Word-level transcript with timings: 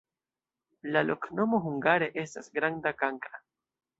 La 0.95 1.03
loknomo 1.09 1.59
hungare 1.67 2.09
estas 2.23 2.49
granda-kankra. 2.57 3.45